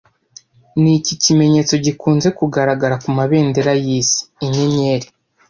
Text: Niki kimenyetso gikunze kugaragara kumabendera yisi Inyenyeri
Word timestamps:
Niki 0.81 1.13
kimenyetso 1.23 1.73
gikunze 1.85 2.27
kugaragara 2.39 2.95
kumabendera 3.03 3.71
yisi 3.85 4.19
Inyenyeri 4.45 5.07